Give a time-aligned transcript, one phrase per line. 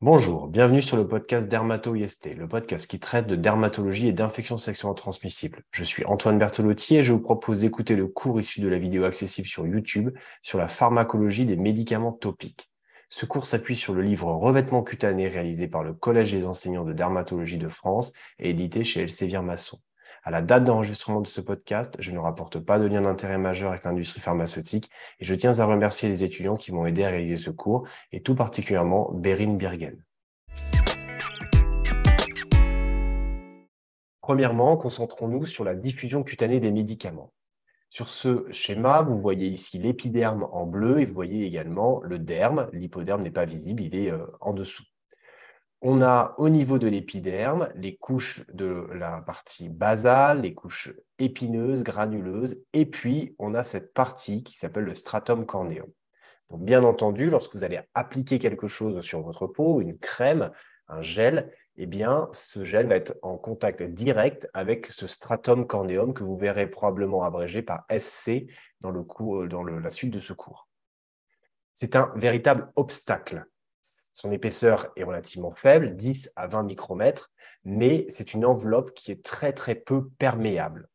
[0.00, 4.94] Bonjour, bienvenue sur le podcast Dermato-IST, le podcast qui traite de dermatologie et d'infections sexuellement
[4.94, 5.64] transmissibles.
[5.72, 9.02] Je suis Antoine Bertolotti et je vous propose d'écouter le cours issu de la vidéo
[9.02, 12.70] accessible sur YouTube sur la pharmacologie des médicaments topiques.
[13.08, 16.92] Ce cours s'appuie sur le livre Revêtement cutané réalisé par le Collège des enseignants de
[16.92, 19.80] dermatologie de France et édité chez Elsevier Masson.
[20.24, 23.70] À la date d'enregistrement de ce podcast, je ne rapporte pas de lien d'intérêt majeur
[23.70, 24.90] avec l'industrie pharmaceutique
[25.20, 28.22] et je tiens à remercier les étudiants qui m'ont aidé à réaliser ce cours et
[28.22, 30.02] tout particulièrement Berin Birgen.
[34.20, 37.32] Premièrement, concentrons-nous sur la diffusion cutanée des médicaments.
[37.88, 42.68] Sur ce schéma, vous voyez ici l'épiderme en bleu et vous voyez également le derme.
[42.72, 44.84] L'hypoderme n'est pas visible, il est euh, en dessous.
[45.80, 51.84] On a au niveau de l'épiderme les couches de la partie basale, les couches épineuses,
[51.84, 55.86] granuleuses, et puis on a cette partie qui s'appelle le stratum corneum.
[56.50, 60.50] Donc, bien entendu, lorsque vous allez appliquer quelque chose sur votre peau, une crème,
[60.88, 66.12] un gel, eh bien, ce gel va être en contact direct avec ce stratum corneum
[66.12, 68.46] que vous verrez probablement abrégé par SC
[68.80, 69.04] dans, le
[69.46, 70.68] dans la suite de ce cours.
[71.72, 73.46] C'est un véritable obstacle
[74.18, 77.30] son épaisseur est relativement faible, 10 à 20 micromètres,
[77.64, 80.88] mais c'est une enveloppe qui est très peu perméable.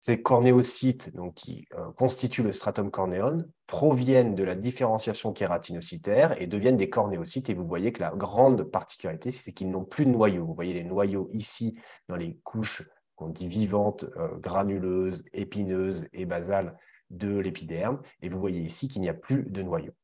[0.00, 6.46] Ces cornéocytes donc, qui euh, constituent le stratum corneum proviennent de la différenciation kératinocytaire et
[6.46, 7.50] deviennent des cornéocytes.
[7.50, 10.46] Et vous voyez que la grande particularité, c'est qu'ils n'ont plus de noyaux.
[10.46, 16.24] Vous voyez les noyaux ici dans les couches qu'on dit vivantes, euh, granuleuses, épineuses et
[16.24, 16.78] basales
[17.10, 18.00] de l'épiderme.
[18.22, 19.97] Et vous voyez ici qu'il n'y a plus de noyaux.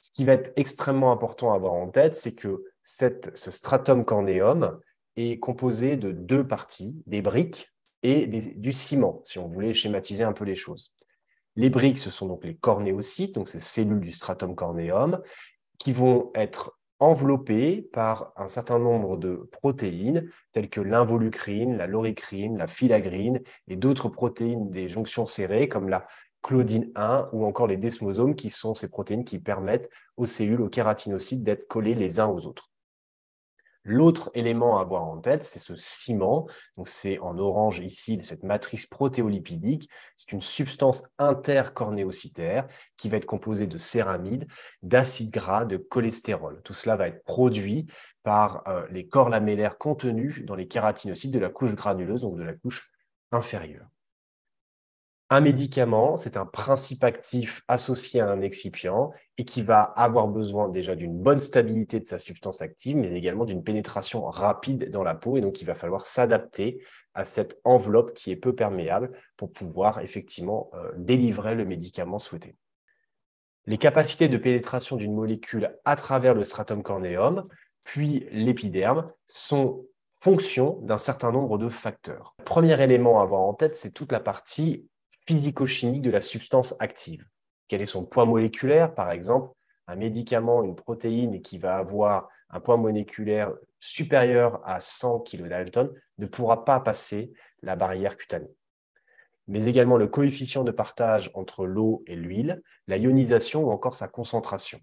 [0.00, 4.80] Ce qui va être extrêmement important à avoir en tête, c'est que ce stratum corneum
[5.16, 7.70] est composé de deux parties, des briques
[8.02, 10.94] et du ciment, si on voulait schématiser un peu les choses.
[11.56, 15.20] Les briques, ce sont donc les cornéocytes, donc ces cellules du stratum corneum,
[15.78, 22.56] qui vont être enveloppées par un certain nombre de protéines, telles que l'involucrine, la loricrine,
[22.56, 26.06] la filagrine et d'autres protéines des jonctions serrées, comme la
[26.42, 30.68] claudine 1 ou encore les desmosomes, qui sont ces protéines qui permettent aux cellules, aux
[30.68, 32.70] kératinocytes d'être collés les uns aux autres.
[33.82, 36.46] L'autre élément à avoir en tête, c'est ce ciment.
[36.76, 39.88] Donc, c'est en orange ici, cette matrice protéolipidique.
[40.16, 42.68] C'est une substance intercornéocytaire
[42.98, 44.46] qui va être composée de céramides,
[44.82, 46.60] d'acides gras, de cholestérol.
[46.62, 47.86] Tout cela va être produit
[48.22, 52.42] par euh, les corps lamellaires contenus dans les kératinocytes de la couche granuleuse, donc de
[52.42, 52.92] la couche
[53.32, 53.86] inférieure.
[55.32, 60.68] Un médicament, c'est un principe actif associé à un excipient et qui va avoir besoin
[60.68, 65.14] déjà d'une bonne stabilité de sa substance active, mais également d'une pénétration rapide dans la
[65.14, 65.36] peau.
[65.36, 66.82] Et donc, il va falloir s'adapter
[67.14, 72.56] à cette enveloppe qui est peu perméable pour pouvoir effectivement euh, délivrer le médicament souhaité.
[73.66, 77.46] Les capacités de pénétration d'une molécule à travers le stratum corneum,
[77.84, 79.86] puis l'épiderme, sont
[80.18, 82.34] fonction d'un certain nombre de facteurs.
[82.40, 84.88] Le premier élément à avoir en tête, c'est toute la partie
[85.26, 87.24] physico-chimique de la substance active.
[87.68, 89.54] Quel est son poids moléculaire, par exemple?
[89.86, 95.64] Un médicament, une protéine qui va avoir un poids moléculaire supérieur à 100 kDa
[96.18, 97.32] ne pourra pas passer
[97.62, 98.54] la barrière cutanée.
[99.48, 104.06] Mais également le coefficient de partage entre l'eau et l'huile, la ionisation ou encore sa
[104.08, 104.78] concentration.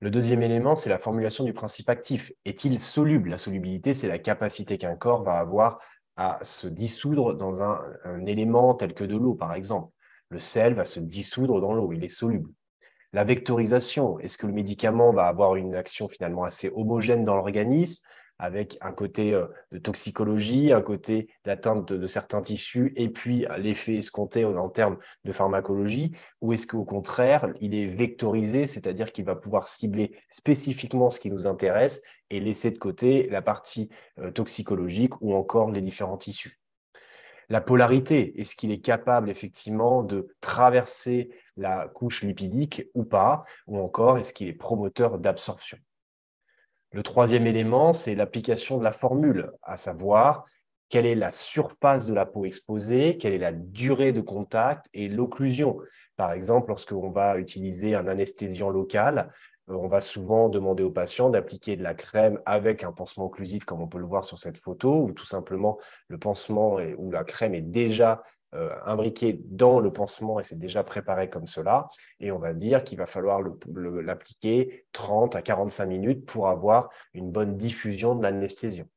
[0.00, 2.30] Le deuxième élément, c'est la formulation du principe actif.
[2.44, 3.30] Est-il soluble?
[3.30, 5.80] La solubilité, c'est la capacité qu'un corps va avoir
[6.16, 9.92] à se dissoudre dans un, élément tel que de l'eau, par exemple.
[10.28, 12.50] Le sel va se dissoudre dans l'eau, il est soluble.
[13.12, 18.04] La vectorisation, est-ce que le médicament va avoir une action finalement assez homogène dans l'organisme?
[18.38, 23.56] Avec un côté euh, de toxicologie, un côté d'atteinte de, certains tissus, et puis euh,
[23.58, 29.24] l'effet escompté en termes de pharmacologie, ou est-ce qu'au contraire, il est vectorisé, c'est-à-dire qu'il
[29.24, 34.30] va pouvoir cibler spécifiquement ce qui nous intéresse et laisser de côté la partie euh,
[34.30, 36.60] toxicologique ou encore les différents tissus?
[37.50, 43.78] La polarité, est-ce qu'il est capable effectivement de traverser la couche lipidique ou pas, ou
[43.78, 45.78] encore est-ce qu'il est promoteur d'absorption?
[46.94, 50.44] Le troisième élément, c'est l'application de la formule, à savoir
[50.88, 55.08] quelle est la surface de la peau exposée, quelle est la durée de contact et
[55.08, 55.76] l'occlusion.
[56.16, 59.32] Par exemple, lorsqu'on va utiliser un anesthésiant local,
[59.70, 63.64] euh, on va souvent demander aux patients d'appliquer de la crème avec un pansement occlusif,
[63.64, 67.24] comme on peut le voir sur cette photo, ou tout simplement le pansement ou la
[67.24, 68.22] crème est déjà
[68.86, 71.88] imbriqué dans le pansement et c'est déjà préparé comme cela.
[72.20, 77.30] Et on va dire qu'il va falloir l'appliquer 30 à 45 minutes pour avoir une
[77.30, 78.88] bonne diffusion de l'anesthésion.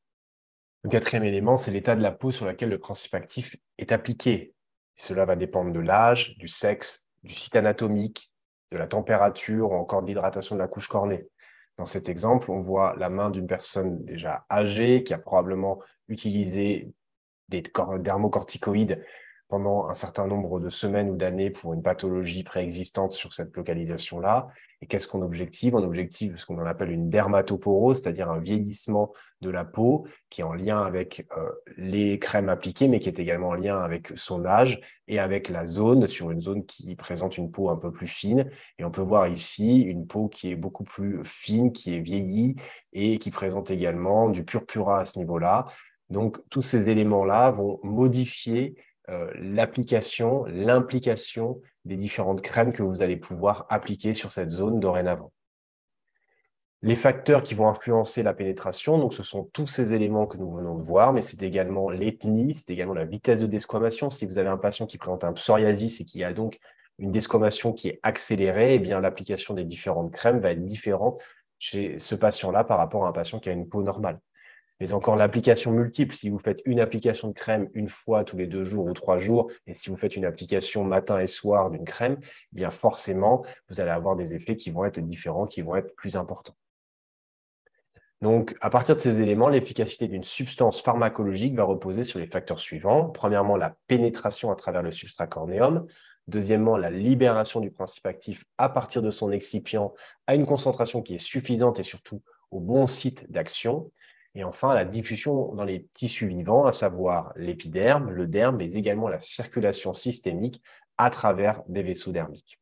[0.83, 4.53] Le quatrième élément, c'est l'état de la peau sur laquelle le principe actif est appliqué.
[4.95, 8.31] Cela va dépendre de l'âge, du sexe, du site anatomique,
[8.71, 11.27] de la température ou encore de l'hydratation de la couche cornée.
[11.77, 16.91] Dans cet exemple, on voit la main d'une personne déjà âgée qui a probablement utilisé
[17.49, 17.63] des
[17.99, 19.03] dermocorticoïdes
[19.47, 24.49] pendant un certain nombre de semaines ou d'années pour une pathologie préexistante sur cette localisation-là.
[24.81, 25.73] Et qu'est-ce qu'on objective?
[25.73, 29.11] On objective ce qu'on appelle une dermatoporose, c'est-à-dire un vieillissement
[29.41, 33.19] de la peau qui est en lien avec euh, les crèmes appliquées, mais qui est
[33.19, 37.37] également en lien avec son âge et avec la zone, sur une zone qui présente
[37.37, 38.51] une peau un peu plus fine.
[38.77, 42.55] Et on peut voir ici une peau qui est beaucoup plus fine, qui est vieillie
[42.93, 45.65] et qui présente également du purpura à ce niveau-là.
[46.09, 48.75] Donc, tous ces éléments-là vont modifier
[49.09, 55.31] euh, l'application, l'implication des différentes crèmes que vous allez pouvoir appliquer sur cette zone dorénavant.
[56.83, 60.51] Les facteurs qui vont influencer la pénétration, donc ce sont tous ces éléments que nous
[60.51, 64.09] venons de voir, mais c'est également l'ethnie, c'est également la vitesse de desquamation.
[64.09, 66.59] Si vous avez un patient qui présente un psoriasis et qui a donc
[66.99, 71.21] une desquamation qui est accélérée, eh bien l'application des différentes crèmes va être différente
[71.57, 74.19] chez ce patient-là par rapport à un patient qui a une peau normale
[74.79, 76.15] mais encore l'application multiple.
[76.15, 79.19] Si vous faites une application de crème une fois tous les deux jours ou trois
[79.19, 83.45] jours, et si vous faites une application matin et soir d'une crème, eh bien forcément,
[83.69, 86.55] vous allez avoir des effets qui vont être différents, qui vont être plus importants.
[88.21, 92.59] Donc, à partir de ces éléments, l'efficacité d'une substance pharmacologique va reposer sur les facteurs
[92.59, 93.09] suivants.
[93.09, 95.85] Premièrement, la pénétration à travers le substrat cornéum.
[96.27, 99.93] Deuxièmement, la libération du principe actif à partir de son excipient
[100.25, 103.91] à une concentration qui est suffisante et surtout au bon site d'action.
[104.37, 109.07] Et enfin, la diffusion dans les tissus vivants, à savoir l'épiderme, le derme, mais également
[109.07, 110.61] la circulation systémique
[110.99, 112.59] à travers des vaisseaux dermiques.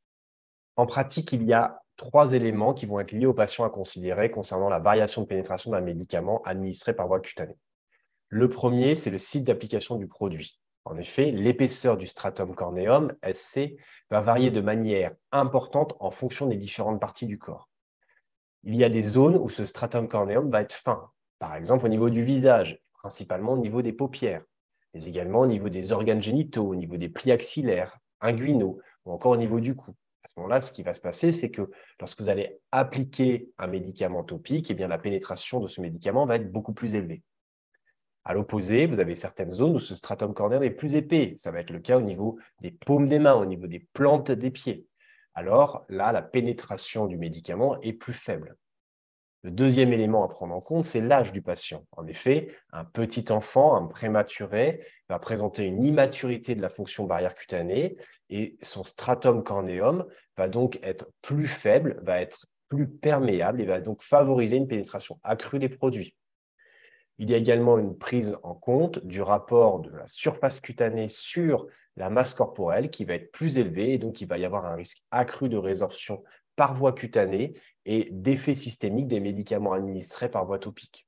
[0.78, 4.32] En pratique, il y a trois éléments qui vont être liés aux patients à considérer
[4.32, 7.58] concernant la variation de pénétration d'un médicament administré par voie cutanée.
[8.30, 10.62] Le premier, c'est le site d'application du produit.
[10.86, 13.76] En effet, l'épaisseur du stratum corneum, SC,
[14.10, 17.68] va varier de manière importante en fonction des différentes parties du corps.
[18.64, 21.12] Il y a des zones où ce stratum corneum va être fin,
[21.46, 24.44] par exemple au niveau du visage, principalement au niveau des paupières,
[24.96, 29.34] mais également au niveau des organes génitaux, au niveau des plis axillaires, inguinaux, ou encore
[29.34, 29.94] au niveau du cou.
[30.24, 31.70] À ce moment-là, ce qui va se passer, c'est que
[32.00, 36.38] lorsque vous allez appliquer un médicament topique, eh bien, la pénétration de ce médicament va
[36.38, 37.22] être beaucoup plus élevée.
[38.24, 41.36] À l'opposé, vous avez certaines zones où ce stratum cornéen est plus épais.
[41.38, 44.32] Ça va être le cas au niveau des paumes des mains, au niveau des plantes
[44.32, 44.88] des pieds.
[45.36, 48.58] Alors là, la pénétration du médicament est plus faible.
[49.46, 51.86] Le deuxième élément à prendre en compte, c'est l'âge du patient.
[51.92, 57.36] En effet, un petit enfant, un prématuré, va présenter une immaturité de la fonction barrière
[57.36, 57.96] cutanée
[58.32, 63.82] et son stratum corneum va donc être plus faible, va être plus perméable et va
[63.82, 66.16] donc favoriser une pénétration accrue des produits.
[67.20, 71.68] Il y a également une prise en compte du rapport de la surface cutanée sur
[71.98, 74.74] la masse corporelle qui va être plus élevée et donc il va y avoir un
[74.74, 76.24] risque accru de résorption
[76.56, 77.54] par voie cutanée
[77.86, 81.08] et d'effets systémiques des médicaments administrés par voie topique.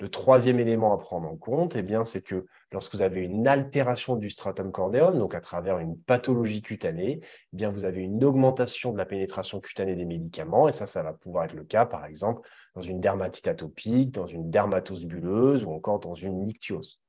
[0.00, 4.14] Le troisième élément à prendre en compte, eh c'est que lorsque vous avez une altération
[4.14, 8.92] du stratum corneum, donc à travers une pathologie cutanée, eh bien, vous avez une augmentation
[8.92, 12.04] de la pénétration cutanée des médicaments, et ça, ça va pouvoir être le cas, par
[12.04, 17.00] exemple, dans une dermatite atopique, dans une dermatose bulleuse ou encore dans une nictiose.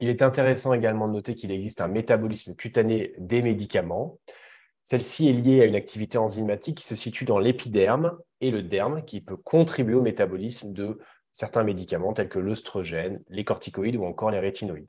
[0.00, 4.18] Il est intéressant également de noter qu'il existe un métabolisme cutané des médicaments.
[4.88, 9.04] Celle-ci est liée à une activité enzymatique qui se situe dans l'épiderme et le derme,
[9.04, 11.00] qui peut contribuer au métabolisme de
[11.32, 14.86] certains médicaments tels que l'œstrogène, les corticoïdes ou encore les rétinoïdes.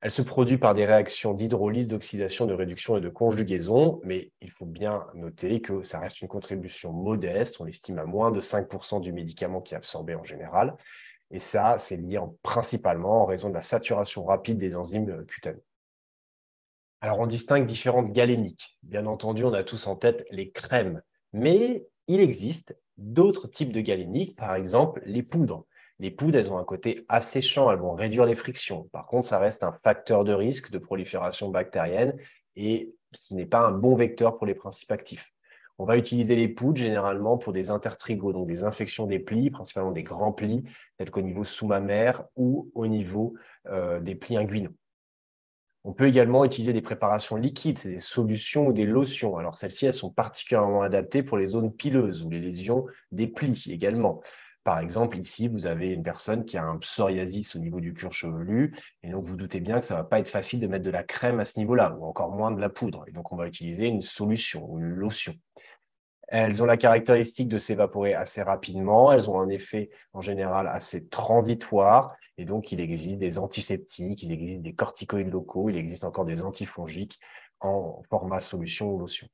[0.00, 4.50] Elle se produit par des réactions d'hydrolyse, d'oxydation, de réduction et de conjugaison, mais il
[4.50, 9.02] faut bien noter que ça reste une contribution modeste, on estime à moins de 5%
[9.02, 10.74] du médicament qui est absorbé en général,
[11.30, 15.60] et ça, c'est lié principalement en raison de la saturation rapide des enzymes cutanées.
[17.04, 18.78] Alors, on distingue différentes galéniques.
[18.84, 23.80] Bien entendu, on a tous en tête les crèmes, mais il existe d'autres types de
[23.80, 25.66] galéniques, par exemple les poudres.
[25.98, 28.88] Les poudres, elles ont un côté asséchant, elles vont réduire les frictions.
[28.92, 32.16] Par contre, ça reste un facteur de risque de prolifération bactérienne
[32.54, 35.32] et ce n'est pas un bon vecteur pour les principes actifs.
[35.78, 39.90] On va utiliser les poudres généralement pour des intertrigos, donc des infections des plis, principalement
[39.90, 40.62] des grands plis,
[40.98, 43.34] tels qu'au niveau sous-mammaire ou au niveau
[43.66, 44.70] euh, des plis inguinaux.
[45.84, 49.36] On peut également utiliser des préparations liquides, c'est des solutions ou des lotions.
[49.36, 53.68] Alors celles-ci, elles sont particulièrement adaptées pour les zones pileuses ou les lésions des plis
[53.70, 54.20] également.
[54.64, 58.12] Par exemple, ici, vous avez une personne qui a un psoriasis au niveau du cuir
[58.12, 58.72] chevelu,
[59.02, 60.90] et donc vous doutez bien que ça ne va pas être facile de mettre de
[60.90, 63.04] la crème à ce niveau-là, ou encore moins de la poudre.
[63.08, 65.34] Et donc, on va utiliser une solution ou une lotion.
[66.28, 71.08] Elles ont la caractéristique de s'évaporer assez rapidement, elles ont un effet en général assez
[71.08, 76.24] transitoire, et donc, il existe des antiseptiques, il existe des corticoïdes locaux, il existe encore
[76.24, 77.20] des antifongiques
[77.60, 79.28] en format solution ou lotion.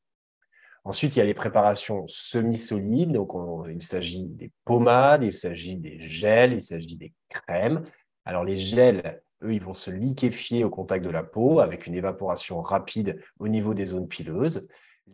[0.84, 3.12] Ensuite, il y a les préparations semi-solides.
[3.12, 3.32] Donc,
[3.70, 7.82] il s'agit des pommades, il s'agit des gels, il s'agit des crèmes.
[8.26, 11.94] Alors, les gels, eux, ils vont se liquéfier au contact de la peau avec une
[11.94, 14.68] évaporation rapide au niveau des zones pileuses.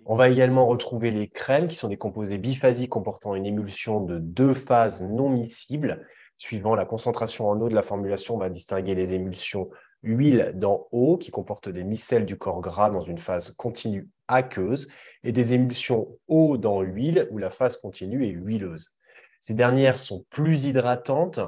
[0.05, 4.19] On va également retrouver les crèmes qui sont des composés biphasiques comportant une émulsion de
[4.19, 6.05] deux phases non miscibles.
[6.37, 9.71] Suivant la concentration en eau de la formulation, on va distinguer les émulsions
[10.03, 14.89] huile dans eau qui comportent des micelles du corps gras dans une phase continue aqueuse
[15.23, 18.97] et des émulsions eau dans huile où la phase continue est huileuse.
[19.41, 21.41] Ces dernières sont plus hydratantes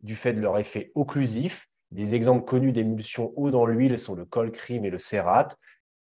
[0.00, 1.68] du fait de leur effet occlusif.
[1.90, 5.56] Des exemples connus d'émulsions eau dans l'huile sont le colcrime et le cérate.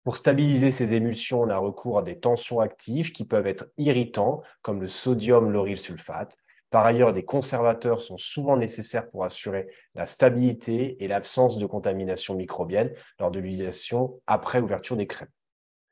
[0.04, 4.42] Pour stabiliser ces émulsions, on a recours à des tensions actives qui peuvent être irritants,
[4.62, 6.36] comme le sodium lauryl sulfate.
[6.72, 12.34] Par ailleurs, des conservateurs sont souvent nécessaires pour assurer la stabilité et l'absence de contamination
[12.34, 15.28] microbienne lors de l'utilisation après ouverture des crèmes.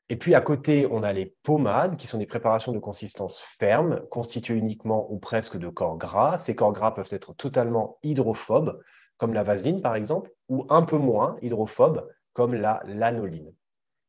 [0.09, 4.01] Et puis à côté, on a les pommades, qui sont des préparations de consistance ferme,
[4.09, 6.39] constituées uniquement ou presque de corps gras.
[6.39, 8.81] Ces corps gras peuvent être totalement hydrophobes,
[9.17, 13.53] comme la vaseline par exemple, ou un peu moins hydrophobes, comme la lanoline.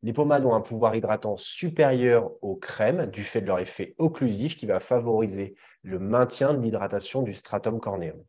[0.04, 4.56] Les pommades ont un pouvoir hydratant supérieur aux crèmes du fait de leur effet occlusif
[4.56, 8.20] qui va favoriser le maintien de l'hydratation du stratum cornéum.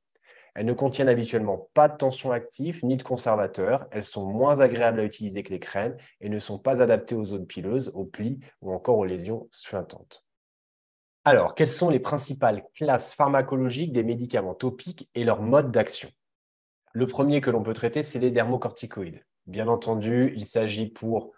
[0.55, 3.87] Elles ne contiennent habituellement pas de tension active ni de conservateur.
[3.89, 7.25] Elles sont moins agréables à utiliser que les crèmes et ne sont pas adaptées aux
[7.25, 10.23] zones pileuses, aux plis ou encore aux lésions suintantes.
[11.25, 16.09] Alors, quelles sont les principales classes pharmacologiques des médicaments topiques et leur mode d'action?
[16.91, 19.25] Le premier que l'on peut traiter, c'est les dermocorticoïdes.
[19.47, 21.31] Bien entendu, il s'agit pour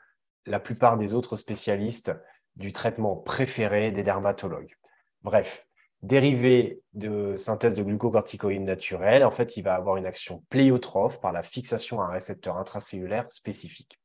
[0.46, 2.14] la plupart des autres spécialistes
[2.56, 4.76] du traitement préféré des dermatologues.
[5.24, 5.68] Bref,
[6.02, 11.32] dérivé de synthèse de glucocorticoïdes naturels, en fait, il va avoir une action pléiotrophe par
[11.32, 14.00] la fixation à un récepteur intracellulaire spécifique.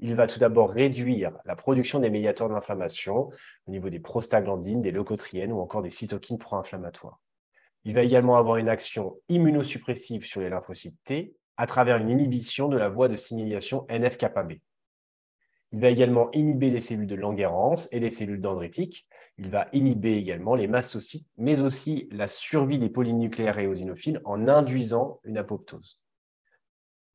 [0.00, 3.30] Il va tout d'abord réduire la production des médiateurs d'inflammation
[3.66, 7.20] au niveau des prostaglandines, des leucotriènes ou encore des cytokines pro-inflammatoires.
[7.84, 12.68] Il va également avoir une action immunosuppressive sur les lymphocytes T à travers une inhibition
[12.68, 14.54] de la voie de signalisation NF-kappa B.
[15.72, 20.16] Il va également inhiber les cellules de Langerhans et les cellules dendritiques, il va inhiber
[20.16, 26.00] également les mastocytes, mais aussi la survie des polynucléaires éosinophiles en induisant une apoptose.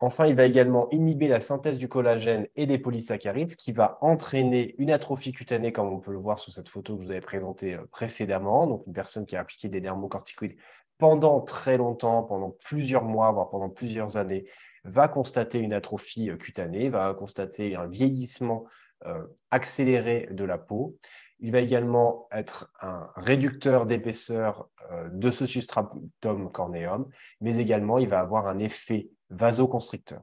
[0.01, 3.97] Enfin, il va également inhiber la synthèse du collagène et des polysaccharides, ce qui va
[4.01, 7.11] entraîner une atrophie cutanée, comme on peut le voir sur cette photo que je vous
[7.11, 8.65] avais présentée euh, précédemment.
[8.65, 10.55] Donc, une personne qui a appliqué des dermocorticoïdes
[10.97, 14.45] pendant très longtemps, pendant plusieurs mois, voire pendant plusieurs années,
[14.89, 18.65] va constater une atrophie euh, cutanée, va constater un vieillissement
[19.05, 20.97] euh, accéléré de la peau
[21.39, 27.09] il va également être un réducteur d'épaisseur euh, de ce substratum cornéum,
[27.41, 30.21] mais également il va avoir un effet vasoconstricteur.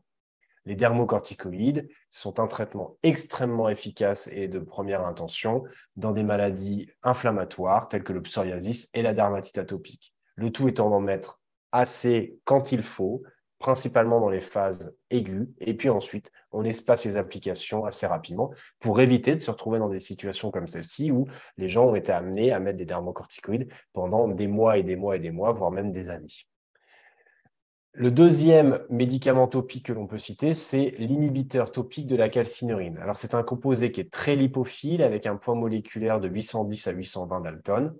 [0.66, 5.62] Les dermocorticoïdes sont un traitement extrêmement efficace et de première intention
[5.94, 10.12] dans des maladies inflammatoires telles que le psoriasis et la dermatite atopique.
[10.34, 13.22] Le tout étant d'en mettre assez quand il faut,
[13.58, 19.00] principalement dans les phases aiguës, et puis ensuite, on espace les applications assez rapidement pour
[19.00, 22.52] éviter de se retrouver dans des situations comme celle-ci où les gens ont été amenés
[22.52, 25.92] à mettre des dermocorticoïdes pendant des mois et des mois et des mois, voire même
[25.92, 26.46] des années.
[27.98, 32.98] Le deuxième médicament topique que l'on peut citer, c'est l'inhibiteur topique de la calcinurine.
[32.98, 36.90] Alors, c'est un composé qui est très lipophile avec un poids moléculaire de 810 à
[36.90, 37.96] 820 Dalton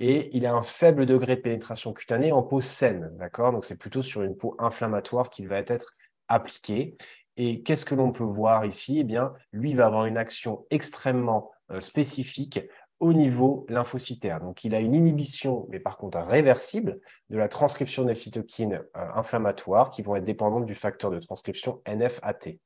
[0.00, 3.52] et il a un faible degré de pénétration cutanée en peau saine, d'accord?
[3.52, 5.94] Donc c'est plutôt sur une peau inflammatoire qu'il va être
[6.28, 6.96] appliqué.
[7.36, 8.98] Et qu'est-ce que l'on peut voir ici?
[9.00, 12.60] Eh bien, lui va avoir une action extrêmement euh, spécifique
[13.00, 14.40] au niveau lymphocytaire.
[14.40, 17.00] Donc, il a une inhibition, mais par contre réversible,
[17.30, 21.80] de la transcription des cytokines euh, inflammatoires qui vont être dépendantes du facteur de transcription
[21.86, 22.58] NFAT.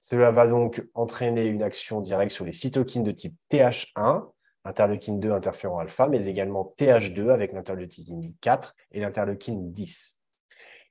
[0.00, 4.28] Cela va donc entraîner une action directe sur les cytokines de type TH1,
[4.64, 10.18] interleukine 2 interférent alpha, mais également TH2 avec l'interleukine 4 et l'interleukine 10.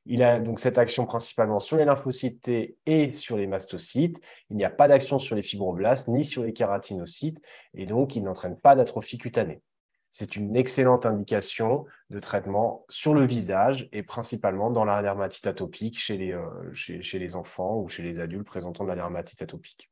[0.10, 4.22] Il a donc cette action principalement sur les lymphocytes T et sur les mastocytes.
[4.50, 7.40] Il n'y a pas d'action sur les fibroblastes ni sur les kératinocytes
[7.74, 9.62] et donc il n'entraîne pas d'atrophie cutanée.
[10.10, 16.00] C'est une excellente indication de traitement sur le visage et principalement dans la dermatite atopique
[16.00, 19.92] chez les, euh, chez les enfants ou chez les adultes présentant de la dermatite atopique.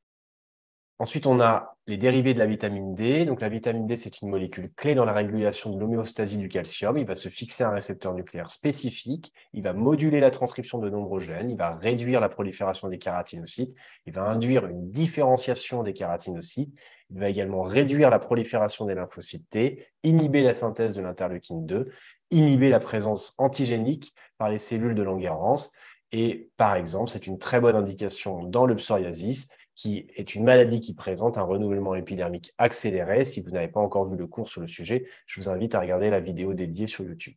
[0.98, 3.26] Ensuite, on a les dérivés de la vitamine D.
[3.26, 6.98] Donc, la vitamine D, c'est une molécule clé dans la régulation de l'homéostasie du calcium.
[6.98, 9.34] Il va se fixer à un récepteur nucléaire spécifique.
[9.52, 11.52] Il va moduler la transcription de nombreux gènes.
[11.52, 13.76] Il va réduire la prolifération des kératinocytes.
[14.06, 16.74] Il va induire une différenciation des kératinocytes.
[17.10, 21.84] Il va également réduire la prolifération des lymphocytes T, inhiber la synthèse de l'interleukine 2,
[22.32, 25.72] inhiber la présence antigénique par les cellules de Langerhans.
[26.14, 30.80] Et par exemple, c'est une très bonne indication dans le psoriasis qui est une maladie
[30.80, 33.26] qui présente un renouvellement épidermique accéléré.
[33.26, 35.82] Si vous n'avez pas encore vu le cours sur le sujet, je vous invite à
[35.82, 37.36] regarder la vidéo dédiée sur YouTube.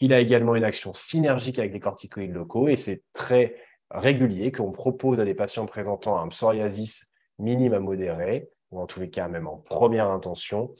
[0.00, 3.54] Il a également une action synergique avec les corticoïdes locaux et c'est très
[3.90, 9.00] régulier qu'on propose à des patients présentant un psoriasis minime à modéré, ou en tous
[9.00, 10.74] les cas même en première intention,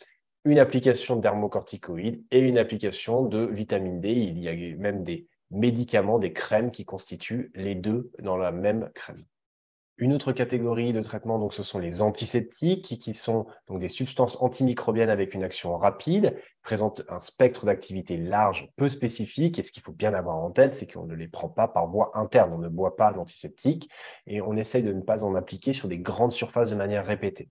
[0.44, 4.10] une application de dermocorticoïdes et une application de vitamine D.
[4.10, 8.90] Il y a même des médicaments, des crèmes qui constituent les deux dans la même
[8.94, 9.24] crème.
[9.98, 14.36] Une autre catégorie de traitement, donc, ce sont les antiseptiques, qui sont donc des substances
[14.42, 19.58] antimicrobiennes avec une action rapide, présentent un spectre d'activité large, peu spécifique.
[19.58, 21.88] Et ce qu'il faut bien avoir en tête, c'est qu'on ne les prend pas par
[21.88, 22.52] voie interne.
[22.52, 23.88] On ne boit pas d'antiseptiques
[24.26, 27.48] et on essaye de ne pas en appliquer sur des grandes surfaces de manière répétée.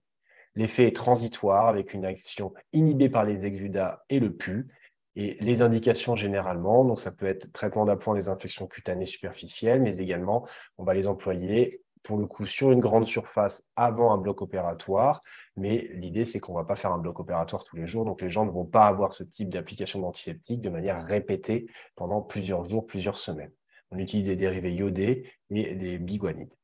[0.54, 4.68] L'effet est transitoire avec une action inhibée par les exudats et le pus.
[5.16, 9.96] Et les indications généralement, donc ça peut être traitement d'appoint des infections cutanées superficielles, mais
[9.96, 14.40] également on va les employer pour le coup sur une grande surface avant un bloc
[14.40, 15.20] opératoire.
[15.56, 18.04] Mais l'idée, c'est qu'on ne va pas faire un bloc opératoire tous les jours.
[18.04, 22.22] Donc, les gens ne vont pas avoir ce type d'application d'antiseptique de manière répétée pendant
[22.22, 23.50] plusieurs jours, plusieurs semaines.
[23.90, 26.54] On utilise des dérivés iodés et des biguanides.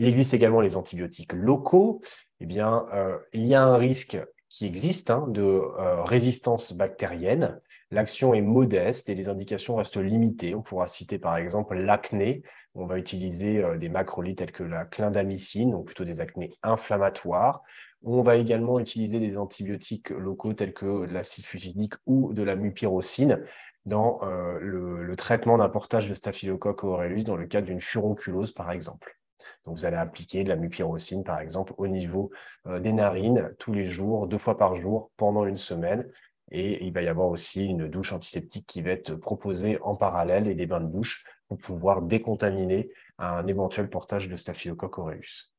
[0.00, 2.02] Il existe également les antibiotiques locaux.
[2.40, 7.60] Eh bien, euh, il y a un risque qui existe hein, de euh, résistance bactérienne.
[7.92, 10.56] L'action est modeste et les indications restent limitées.
[10.56, 12.42] On pourra citer par exemple l'acné.
[12.74, 17.62] On va utiliser euh, des macrolides tels que la clindamycine, donc plutôt des acnés inflammatoires.
[18.02, 23.44] On va également utiliser des antibiotiques locaux tels que l'acide fusidique ou de la mupirocine
[23.86, 28.70] dans euh, le, traitement d'un portage de Staphylococcus aureus dans le cadre d'une furonculose, par
[28.72, 29.18] exemple.
[29.64, 32.30] Donc, vous allez appliquer de la mupirocine, par exemple, au niveau
[32.66, 36.10] euh, des narines tous les jours, deux fois par jour, pendant une semaine.
[36.50, 40.48] Et il va y avoir aussi une douche antiseptique qui va être proposée en parallèle
[40.48, 45.52] et des bains de bouche pour pouvoir décontaminer un éventuel portage de Staphylococcus aureus.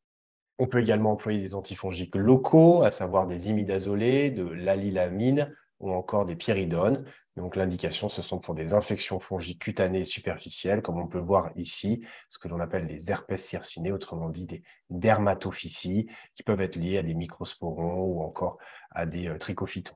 [0.57, 6.25] On peut également employer des antifongiques locaux, à savoir des imidazolés, de l'alilamine ou encore
[6.25, 7.05] des pyridones.
[7.35, 12.05] Donc l'indication, ce sont pour des infections fongiques cutanées superficielles, comme on peut voir ici,
[12.29, 16.97] ce que l'on appelle des herpès circinés, autrement dit des dermatophysies, qui peuvent être liées
[16.97, 18.57] à des microsporons ou encore
[18.91, 19.95] à des euh, trichophytons.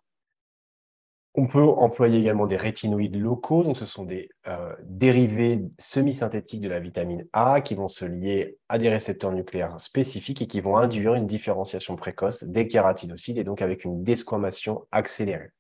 [1.36, 6.70] On peut employer également des rétinoïdes locaux, donc ce sont des euh, dérivés semi-synthétiques de
[6.70, 10.76] la vitamine A qui vont se lier à des récepteurs nucléaires spécifiques et qui vont
[10.76, 15.52] induire une différenciation précoce des kératinocytes et donc avec une desquamation accélérée.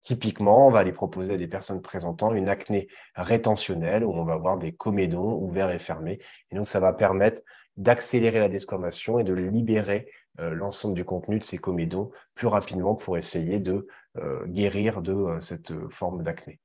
[0.00, 4.34] Typiquement, on va les proposer à des personnes présentant une acné rétentionnelle où on va
[4.34, 6.20] avoir des comédons ouverts et fermés.
[6.50, 7.42] Et donc, ça va permettre
[7.76, 10.06] d'accélérer la desquamation et de libérer
[10.38, 15.40] l'ensemble du contenu de ces comédons plus rapidement pour essayer de euh, guérir de euh,
[15.40, 16.58] cette forme d'acné.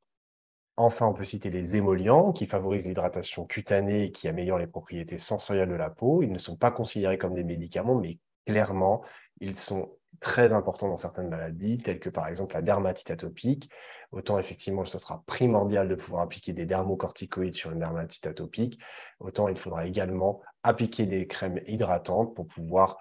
[0.77, 5.17] Enfin, on peut citer les émollients qui favorisent l'hydratation cutanée et qui améliorent les propriétés
[5.17, 6.23] sensorielles de la peau.
[6.23, 9.03] Ils ne sont pas considérés comme des médicaments, mais clairement,
[9.39, 13.69] ils sont très importants dans certaines maladies, telles que par exemple la dermatite atopique.
[14.11, 18.79] Autant effectivement, ce sera primordial de pouvoir appliquer des dermocorticoïdes sur une dermatite atopique,
[19.19, 22.97] autant il faudra également appliquer des crèmes hydratantes pour pouvoir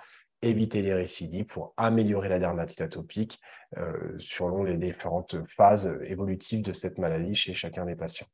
[0.49, 3.41] éviter les récidives, pour améliorer la dermatite atopique
[3.77, 8.27] euh, selon les différentes phases évolutives de cette maladie chez chacun des patients.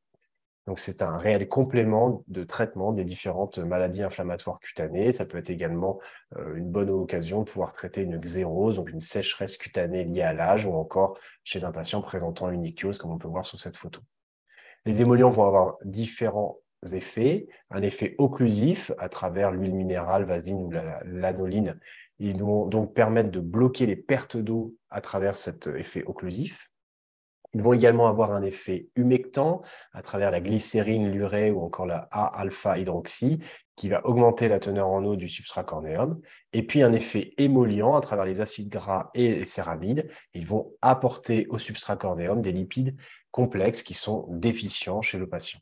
[0.67, 5.11] Donc, c'est un réel complément de traitement des différentes maladies inflammatoires cutanées.
[5.11, 5.99] Ça peut être également
[6.37, 10.33] euh, une bonne occasion de pouvoir traiter une xérose, donc une sécheresse cutanée liée à
[10.33, 13.77] l'âge, ou encore chez un patient présentant une ichthyose, comme on peut voir sur cette
[13.77, 14.01] photo.
[14.87, 16.59] Les émollients vont avoir différents
[16.93, 17.49] effets.
[17.71, 20.71] Un effet occlusif à travers l'huile minérale, vasine ou
[21.05, 21.79] l'anoline.
[22.19, 26.71] Ils vont donc permettre de bloquer les pertes d'eau à travers cet effet occlusif.
[27.53, 29.63] Ils vont également avoir un effet humectant
[29.93, 33.41] à travers la glycérine, l'urée ou encore la A-alpha-hydroxy
[33.75, 36.21] qui va augmenter la teneur en eau du substrat cornéum.
[36.53, 40.09] Et puis un effet émollient à travers les acides gras et les céramides.
[40.35, 42.97] Ils vont apporter au substrat cornéum des lipides
[43.33, 45.61] complexes qui sont déficients chez le patient.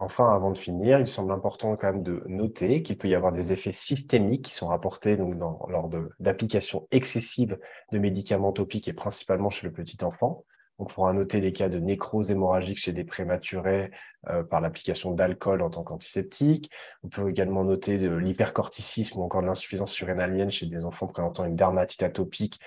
[0.00, 3.32] Enfin, avant de finir, il semble important quand même de noter qu'il peut y avoir
[3.32, 5.34] des effets systémiques qui sont rapportés donc,
[5.68, 7.58] lors d'applications excessives
[7.90, 10.44] de médicaments topiques et principalement chez le petit enfant.
[10.80, 13.90] On pourra noter des cas de nécrose hémorragique chez des prématurés
[14.28, 16.70] euh, par l'application d'alcool en tant qu'antiseptique.
[17.02, 21.44] On peut également noter de l'hypercorticisme ou encore de l'insuffisance surrénalienne chez des enfants présentant
[21.44, 22.60] une dermatite atopique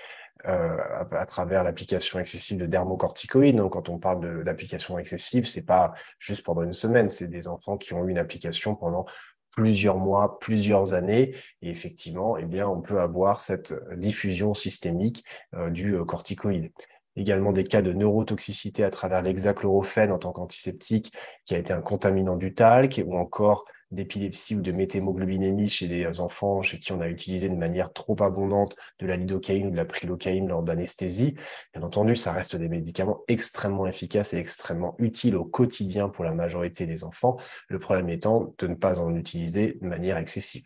[0.46, 0.76] euh,
[1.10, 3.56] à, travers l'application excessive de dermocorticoïdes.
[3.56, 7.76] Donc, quand on parle d'application excessive, c'est pas juste pendant une semaine, c'est des enfants
[7.76, 9.06] qui ont eu une application pendant
[9.54, 15.24] plusieurs mois, plusieurs années, et effectivement, eh bien, on peut avoir cette diffusion systémique
[15.54, 16.72] euh, du corticoïde
[17.16, 21.12] également des cas de neurotoxicité à travers l'hexachlorophène en tant qu'antiseptique,
[21.44, 26.20] qui a été un contaminant du talc, ou encore d'épilepsie ou de méthémoglobinémie chez des
[26.20, 29.76] enfants chez qui on a utilisé de manière trop abondante de la lidocaïne ou de
[29.76, 31.34] la prilocaïne lors d'anesthésie.
[31.72, 36.32] Bien entendu, ça reste des médicaments extrêmement efficaces et extrêmement utiles au quotidien pour la
[36.32, 37.36] majorité des enfants.
[37.68, 40.64] Le problème étant de ne pas en utiliser de manière excessive.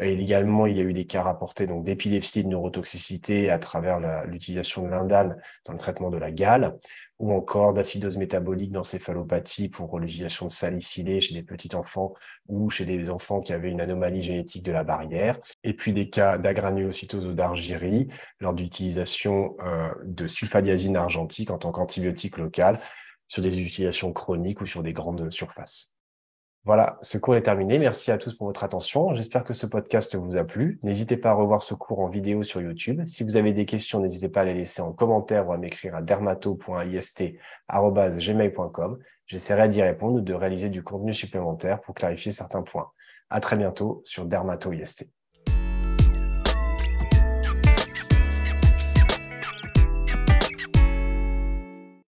[0.00, 4.26] Et également, il y a eu des cas rapportés donc d'épilepsie de neurotoxicité à travers
[4.26, 6.76] l'utilisation de l'indane dans le traitement de la gale,
[7.18, 12.14] ou encore d'acidose métabolique d'encéphalopathie pour l'utilisation de salicylée chez des petits enfants
[12.48, 16.10] ou chez des enfants qui avaient une anomalie génétique de la barrière, et puis des
[16.10, 18.08] cas d'agranulocytose ou d'argyrie
[18.40, 22.78] lors d'utilisation euh, de sulfadiazine argentique en tant qu'antibiotique local
[23.26, 25.97] sur des utilisations chroniques ou sur des grandes surfaces.
[26.64, 27.78] Voilà, ce cours est terminé.
[27.78, 29.14] Merci à tous pour votre attention.
[29.14, 30.78] J'espère que ce podcast vous a plu.
[30.82, 33.00] N'hésitez pas à revoir ce cours en vidéo sur YouTube.
[33.06, 35.94] Si vous avez des questions, n'hésitez pas à les laisser en commentaire ou à m'écrire
[35.94, 38.98] à dermato.ist.gmail.com.
[39.26, 42.90] J'essaierai d'y répondre ou de réaliser du contenu supplémentaire pour clarifier certains points.
[43.30, 45.17] À très bientôt sur Dermato IST.